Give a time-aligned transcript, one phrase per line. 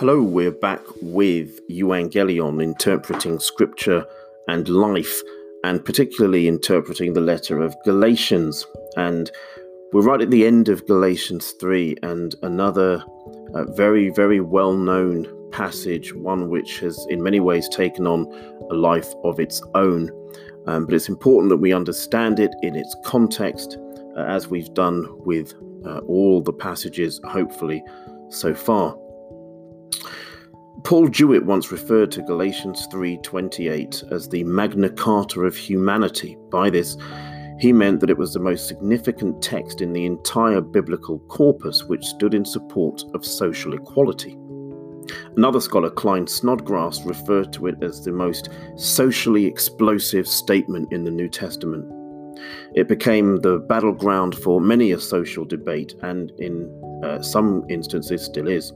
[0.00, 4.06] Hello, we're back with Evangelion, interpreting scripture
[4.48, 5.20] and life,
[5.62, 8.66] and particularly interpreting the letter of Galatians.
[8.96, 9.30] And
[9.92, 13.04] we're right at the end of Galatians 3, and another
[13.52, 18.24] uh, very, very well known passage, one which has in many ways taken on
[18.70, 20.10] a life of its own.
[20.66, 23.76] Um, but it's important that we understand it in its context,
[24.16, 25.52] uh, as we've done with
[25.84, 27.84] uh, all the passages, hopefully,
[28.30, 28.96] so far.
[30.84, 36.36] Paul Jewett once referred to Galatians 3:28 as the Magna Carta of humanity.
[36.50, 36.96] By this,
[37.58, 42.04] he meant that it was the most significant text in the entire biblical corpus which
[42.04, 44.38] stood in support of social equality.
[45.36, 51.10] Another scholar, Klyne Snodgrass, referred to it as the most socially explosive statement in the
[51.10, 51.84] New Testament.
[52.74, 56.70] It became the battleground for many a social debate, and in
[57.04, 58.72] uh, some instances still is.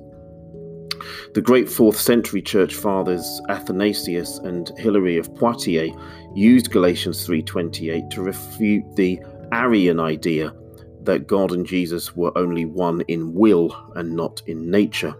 [1.34, 5.90] The great 4th century church fathers Athanasius and Hilary of Poitiers
[6.32, 9.18] used Galatians 3:28 to refute the
[9.50, 10.54] Arian idea
[11.02, 15.12] that God and Jesus were only one in will and not in nature.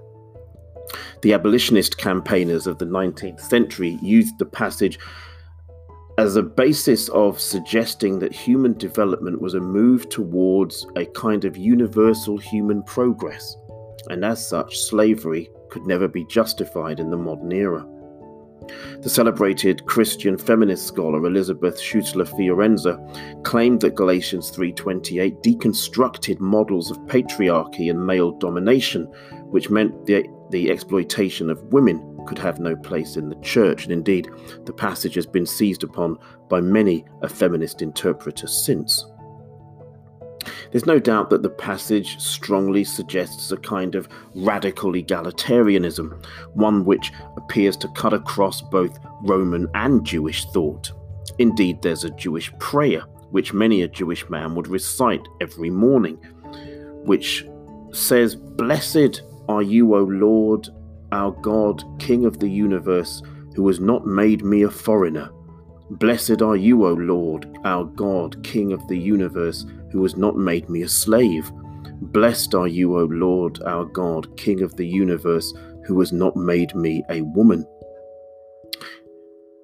[1.23, 5.01] The abolitionist campaigners of the 19th century used the passage
[6.17, 11.57] as a basis of suggesting that human development was a move towards a kind of
[11.57, 13.57] universal human progress,
[14.11, 17.87] and as such, slavery could never be justified in the modern era.
[19.01, 22.99] The celebrated Christian feminist scholar Elisabeth Schüssler Fiorenza
[23.43, 29.05] claimed that Galatians 3:28 deconstructed models of patriarchy and male domination,
[29.51, 33.85] which meant the, the exploitation of women could have no place in the church.
[33.85, 34.31] And indeed,
[34.65, 36.17] the passage has been seized upon
[36.49, 39.05] by many a feminist interpreter since.
[40.71, 46.25] There's no doubt that the passage strongly suggests a kind of radical egalitarianism,
[46.55, 50.93] one which appears to cut across both Roman and Jewish thought.
[51.39, 56.17] Indeed, there's a Jewish prayer, which many a Jewish man would recite every morning,
[57.05, 57.47] which
[57.93, 60.69] says, Blessed are you, O Lord,
[61.13, 63.23] our God, King of the universe,
[63.55, 65.31] who has not made me a foreigner.
[65.91, 70.69] Blessed are you, O Lord, our God, King of the universe, who has not made
[70.69, 71.53] me a slave.
[72.01, 75.55] Blessed are you, O Lord, our God, King of the universe,
[75.87, 77.65] who has not made me a woman.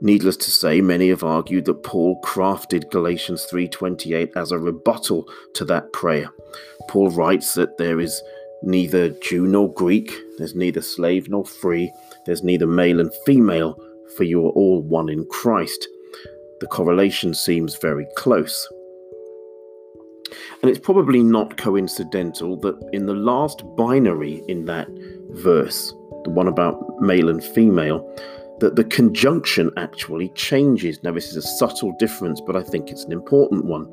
[0.01, 5.65] Needless to say, many have argued that Paul crafted Galatians 3:28 as a rebuttal to
[5.65, 6.31] that prayer.
[6.89, 8.23] Paul writes that there is
[8.63, 11.93] neither Jew nor Greek, there's neither slave nor free,
[12.25, 13.77] there's neither male and female,
[14.17, 15.89] for you are all one in Christ.
[16.61, 18.69] The correlation seems very close.
[20.63, 24.89] And it's probably not coincidental that in the last binary in that
[25.31, 25.95] verse,
[26.25, 28.07] the one about male and female,
[28.61, 31.03] that the conjunction actually changes.
[31.03, 33.89] Now, this is a subtle difference, but I think it's an important one.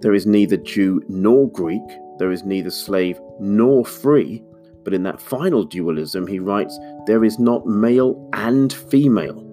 [0.00, 1.82] There is neither Jew nor Greek,
[2.18, 4.42] there is neither slave nor free,
[4.82, 6.76] but in that final dualism, he writes,
[7.06, 9.45] there is not male and female.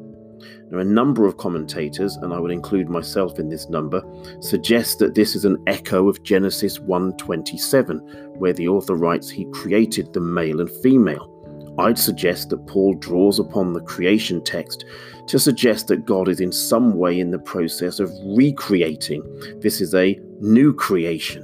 [0.73, 4.03] Now, a number of commentators, and I would include myself in this number,
[4.39, 8.00] suggest that this is an echo of Genesis 1:27,
[8.39, 11.29] where the author writes he created the male and female.
[11.78, 14.85] I'd suggest that Paul draws upon the creation text
[15.28, 19.22] to suggest that God is in some way in the process of recreating.
[19.59, 21.44] This is a new creation,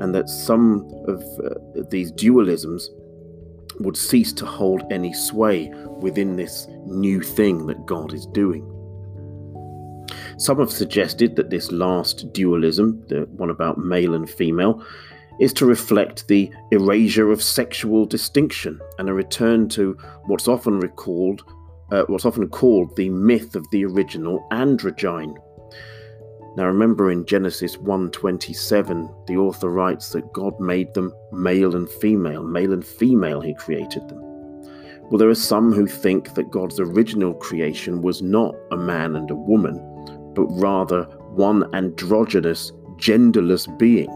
[0.00, 2.88] and that some of uh, these dualisms
[3.82, 5.68] would cease to hold any sway
[6.00, 8.68] within this new thing that God is doing.
[10.38, 14.84] Some have suggested that this last dualism, the one about male and female,
[15.40, 21.42] is to reflect the erasure of sexual distinction and a return to what's often recalled,
[21.90, 25.34] uh, what's often called the myth of the original androgyne.
[26.56, 32.42] Now remember in Genesis 1:27 the author writes that God made them male and female,
[32.42, 34.20] male and female he created them.
[35.10, 39.30] Well there are some who think that God's original creation was not a man and
[39.30, 39.80] a woman,
[40.34, 41.04] but rather
[41.34, 44.10] one androgynous genderless being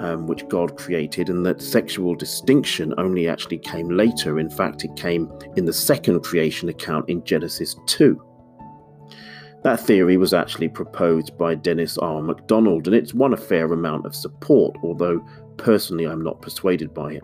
[0.00, 4.38] um, which God created, and that sexual distinction only actually came later.
[4.38, 8.20] In fact, it came in the second creation account in Genesis 2.
[9.64, 12.22] That theory was actually proposed by Dennis R.
[12.22, 15.24] MacDonald, and it's won a fair amount of support, although
[15.56, 17.22] personally I'm not persuaded by it.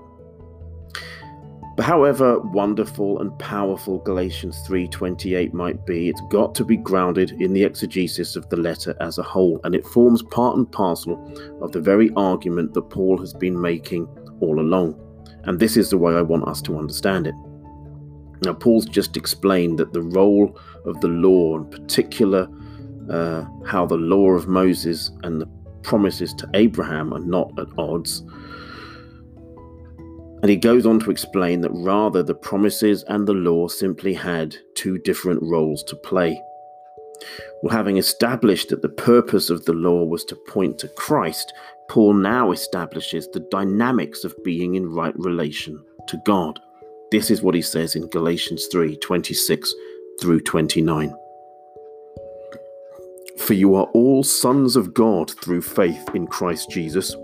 [1.76, 7.52] But however wonderful and powerful Galatians 3:28 might be, it's got to be grounded in
[7.52, 11.18] the exegesis of the letter as a whole, and it forms part and parcel
[11.60, 14.08] of the very argument that Paul has been making
[14.40, 14.94] all along.
[15.44, 17.34] And this is the way I want us to understand it.
[18.44, 22.48] Now, Paul's just explained that the role of the law, in particular,
[23.10, 25.46] uh, how the law of Moses and the
[25.82, 28.22] promises to Abraham are not at odds.
[30.42, 34.54] And he goes on to explain that rather the promises and the law simply had
[34.74, 36.38] two different roles to play.
[37.62, 41.52] Well, having established that the purpose of the law was to point to Christ,
[41.88, 46.60] Paul now establishes the dynamics of being in right relation to God.
[47.14, 49.72] This is what he says in Galatians 3 26
[50.20, 51.14] through 29.
[53.38, 57.14] For you are all sons of God through faith in Christ Jesus.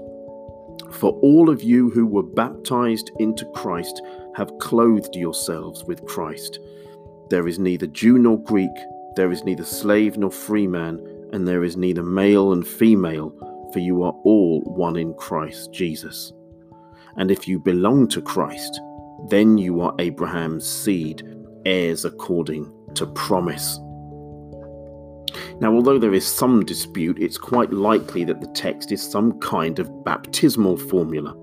[0.92, 4.00] For all of you who were baptized into Christ
[4.36, 6.60] have clothed yourselves with Christ.
[7.28, 8.70] There is neither Jew nor Greek,
[9.16, 13.32] there is neither slave nor free man, and there is neither male and female,
[13.72, 16.32] for you are all one in Christ Jesus.
[17.16, 18.80] And if you belong to Christ,
[19.28, 21.22] then you are Abraham's seed,
[21.64, 23.78] heirs according to promise.
[25.60, 29.78] Now, although there is some dispute, it's quite likely that the text is some kind
[29.78, 31.36] of baptismal formula.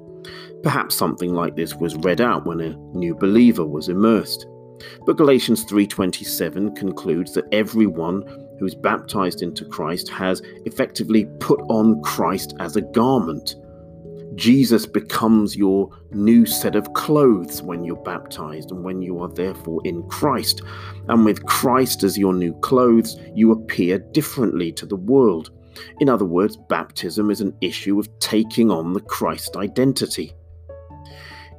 [0.63, 4.47] Perhaps something like this was read out when a new believer was immersed.
[5.05, 8.23] But Galatians 3:27 concludes that everyone
[8.59, 13.55] who is baptized into Christ has effectively put on Christ as a garment.
[14.37, 19.81] Jesus becomes your new set of clothes when you're baptized and when you are therefore
[19.83, 20.61] in Christ.
[21.09, 25.49] And with Christ as your new clothes, you appear differently to the world.
[25.99, 30.33] In other words, baptism is an issue of taking on the Christ identity.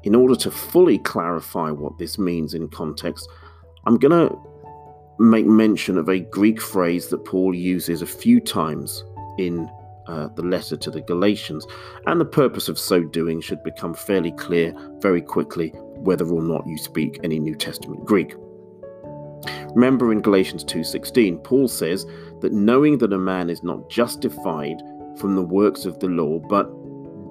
[0.04, 3.28] In order to fully clarify what this means in context,
[3.86, 4.36] I'm going to
[5.19, 9.04] make mention of a Greek phrase that Paul uses a few times
[9.36, 9.69] in
[10.08, 11.66] uh, the letter to the Galatians,
[12.06, 16.66] and the purpose of so doing should become fairly clear very quickly whether or not
[16.66, 18.34] you speak any New Testament Greek.
[19.75, 22.06] Remember in Galatians 2:16, Paul says
[22.40, 24.82] that knowing that a man is not justified
[25.16, 26.70] from the works of the law, but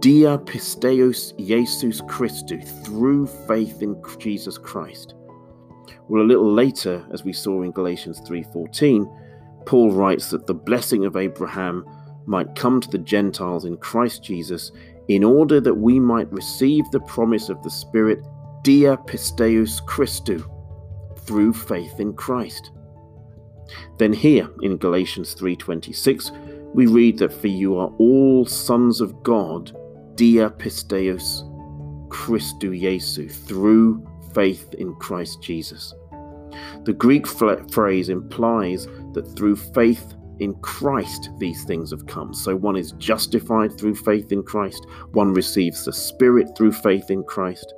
[0.02, 5.16] dia pisteos Jesus Christou, through faith in Jesus Christ.
[6.08, 9.10] Well, a little later, as we saw in Galatians 3:14,
[9.66, 11.86] Paul writes that the blessing of Abraham
[12.28, 14.72] might come to the Gentiles in Christ Jesus,
[15.08, 18.20] in order that we might receive the promise of the Spirit,
[18.64, 20.44] dia pisteos Christou,
[21.20, 22.72] through faith in Christ.
[23.98, 26.32] Then here in Galatians 3:26,
[26.74, 29.76] we read that for you are all sons of God,
[30.16, 31.44] dia pisteos
[32.10, 35.94] Christou Jesu, through faith in Christ Jesus.
[36.84, 42.34] The Greek phrase implies that through faith in Christ these things have come.
[42.34, 47.24] So one is justified through faith in Christ, one receives the Spirit through faith in
[47.24, 47.74] Christ.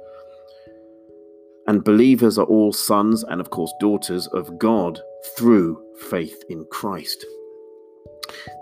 [1.67, 4.99] And believers are all sons and, of course, daughters of God
[5.37, 5.79] through
[6.09, 7.25] faith in Christ.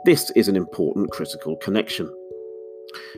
[0.06, 2.10] This is an important critical connection.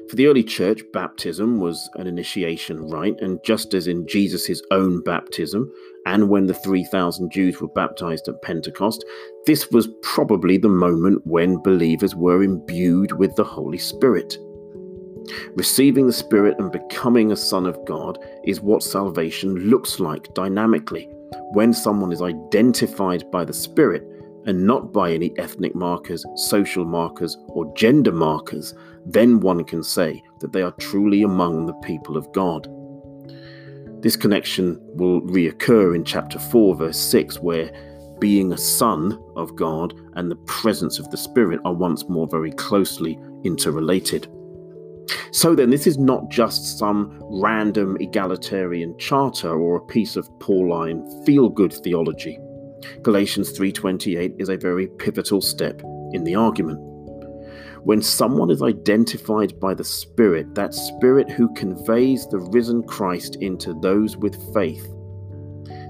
[0.10, 5.04] For the early church, baptism was an initiation rite, and just as in Jesus' own
[5.04, 5.72] baptism,
[6.06, 9.06] and when the 3,000 Jews were baptized at Pentecost,
[9.46, 14.38] this was probably the moment when believers were imbued with the Holy Spirit.
[15.56, 21.08] Receiving the Spirit and becoming a son of God is what salvation looks like dynamically.
[21.52, 24.04] When someone is identified by the Spirit,
[24.46, 28.74] and not by any ethnic markers, social markers, or gender markers,
[29.06, 32.68] then one can say that they are truly among the people of God.
[34.02, 37.72] This connection will reoccur in chapter 4, verse 6, where
[38.20, 42.52] being a son of God and the presence of the Spirit are once more very
[42.52, 44.28] closely interrelated.
[45.32, 51.06] So then, this is not just some random egalitarian charter or a piece of Pauline
[51.26, 52.40] feel good theology.
[53.04, 55.82] Galatians 3:28 is a very pivotal step
[56.14, 56.80] in the argument.
[57.90, 63.74] When someone is identified by the Spirit, that Spirit who conveys the risen Christ into
[63.74, 64.88] those with faith,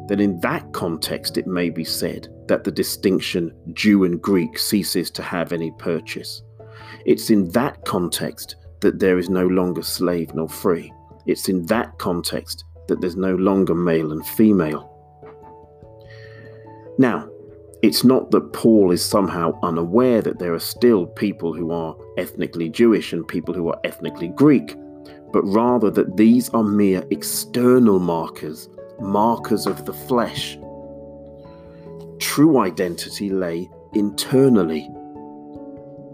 [0.08, 5.12] then in that context it may be said that the distinction Jew and Greek ceases
[5.12, 6.42] to have any purchase.
[7.06, 10.94] It's in that context that there is no longer slave nor free.
[11.26, 14.90] It's in that context that there's no longer male and female.
[16.98, 17.30] Now,
[17.82, 22.70] it's not that Paul is somehow unaware that there are still people who are ethnically
[22.70, 24.76] Jewish and people who are ethnically Greek,
[25.32, 28.68] but rather that these are mere external markers,
[29.00, 30.58] markers of the flesh.
[32.20, 34.82] True identity lay internally,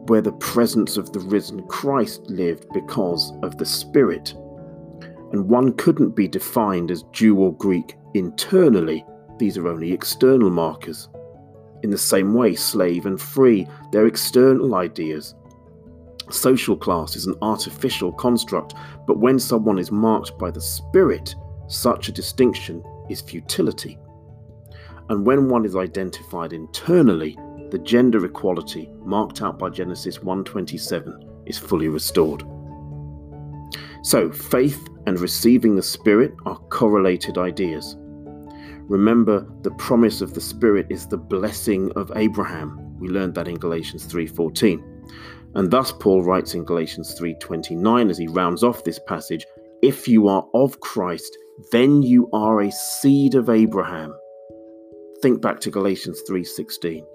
[0.08, 4.36] where the presence of the risen Christ lived because of the Spirit.
[5.32, 9.04] And one couldn't be defined as Jew or Greek internally
[9.38, 11.10] these are only external markers.
[11.86, 15.36] In the same way, slave and free, they're external ideas.
[16.32, 18.74] Social class is an artificial construct,
[19.06, 21.36] but when someone is marked by the Spirit,
[21.68, 24.00] such a distinction is futility.
[25.10, 27.38] And when one is identified internally,
[27.70, 32.44] the gender equality marked out by Genesis 1:27 is fully restored.
[34.01, 37.96] So, faith and receiving the Spirit are correlated ideas.
[38.88, 42.80] Remember, the promise of the Spirit is the blessing of Abraham.
[43.00, 44.84] We learned that in Galatians 3:14.
[45.56, 49.46] And thus Paul writes in Galatians 3:29 as he rounds off this passage,
[49.82, 51.36] if you are of Christ,
[51.72, 54.13] then you are a seed of Abraham.
[55.22, 57.06] Think back to Galatians 3:16.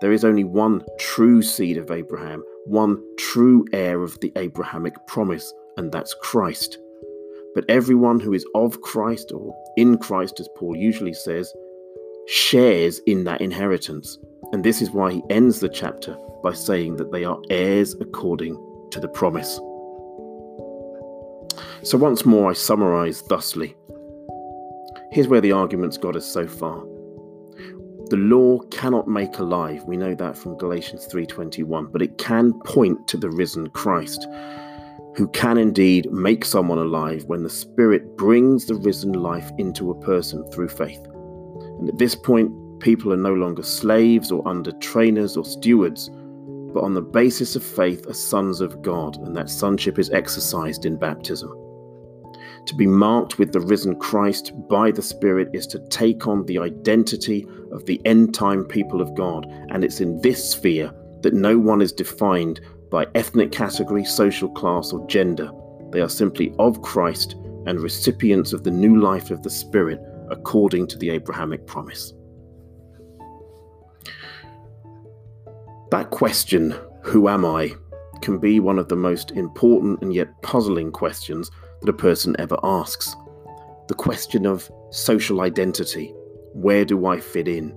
[0.00, 5.52] There is only one true seed of Abraham, one true heir of the Abrahamic promise,
[5.76, 6.78] and that's Christ.
[7.54, 11.52] But everyone who is of Christ or in Christ, as Paul usually says,
[12.26, 14.18] shares in that inheritance.
[14.52, 18.58] And this is why he ends the chapter by saying that they are heirs according
[18.90, 19.60] to the promise.
[21.82, 23.74] So, once more, I summarize thusly.
[25.10, 26.82] Here's where the arguments got us so far.
[28.08, 29.82] The law cannot make alive.
[29.84, 34.26] We know that from Galatians 3:21, but it can point to the risen Christ
[35.14, 40.00] who can indeed make someone alive when the Spirit brings the risen life into a
[40.00, 41.04] person through faith.
[41.78, 46.10] And at this point, people are no longer slaves or under trainers or stewards,
[46.72, 50.86] but on the basis of faith are sons of God, and that sonship is exercised
[50.86, 51.50] in baptism.
[52.66, 56.58] To be marked with the risen Christ by the Spirit is to take on the
[56.58, 61.58] identity of the end time people of God, and it's in this sphere that no
[61.58, 62.60] one is defined
[62.92, 65.50] by ethnic category, social class, or gender.
[65.90, 67.34] They are simply of Christ
[67.66, 69.98] and recipients of the new life of the Spirit
[70.30, 72.12] according to the Abrahamic promise.
[75.90, 77.74] That question, who am I,
[78.20, 82.56] can be one of the most important and yet puzzling questions that a person ever
[82.62, 83.16] asks.
[83.88, 86.14] The question of social identity
[86.54, 87.74] where do I fit in?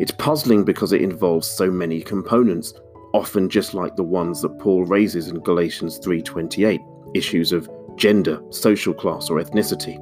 [0.00, 2.74] It's puzzling because it involves so many components
[3.14, 6.80] often just like the ones that Paul raises in Galatians 3:28,
[7.14, 9.98] issues of gender, social class or ethnicity.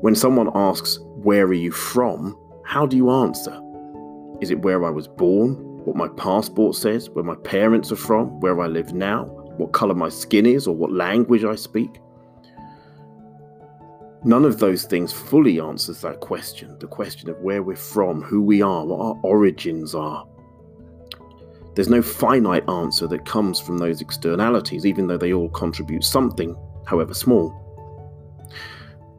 [0.00, 3.60] When someone asks, "Where are you from?" how do you answer?
[4.40, 5.54] Is it where I was born,
[5.84, 9.26] what my passport says, where my parents are from, where I live now,
[9.58, 12.00] what color my skin is or what language I speak?
[14.24, 18.40] None of those things fully answers that question, the question of where we're from, who
[18.40, 20.26] we are, what our origins are.
[21.74, 26.56] There's no finite answer that comes from those externalities, even though they all contribute something,
[26.86, 27.60] however small.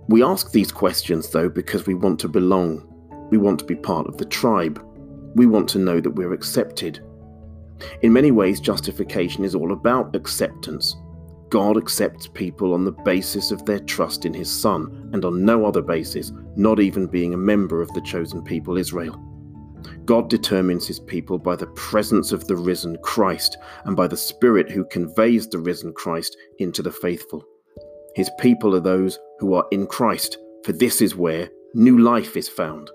[0.08, 2.88] We ask these questions, though, because we want to belong.
[3.32, 4.82] We want to be part of the tribe.
[5.36, 7.00] We want to know that we're accepted.
[8.04, 10.96] In many ways, justification is all about acceptance.
[11.50, 15.66] God accepts people on the basis of their trust in His Son, and on no
[15.66, 19.22] other basis, not even being a member of the chosen people Israel.
[20.06, 24.70] God determines his people by the presence of the risen Christ and by the Spirit
[24.70, 27.44] who conveys the risen Christ into the faithful.
[28.16, 32.48] His people are those who are in Christ, for this is where new life is
[32.48, 32.90] found.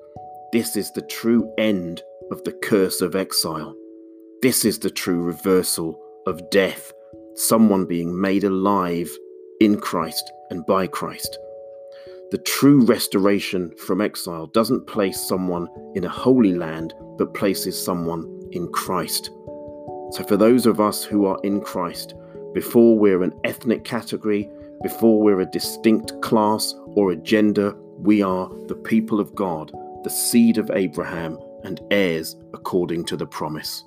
[0.52, 3.74] This is the true end of the curse of exile.
[4.42, 6.92] This is the true reversal of death,
[7.34, 9.10] someone being made alive
[9.60, 11.38] in Christ and by Christ.
[12.30, 18.24] The true restoration from exile doesn't place someone in a holy land, but places someone
[18.52, 19.30] in Christ.
[20.12, 22.14] So, for those of us who are in Christ,
[22.54, 24.48] before we're an ethnic category,
[24.82, 29.72] before we're a distinct class or a gender, we are the people of God,
[30.04, 33.84] the seed of Abraham, and heirs according to the promise.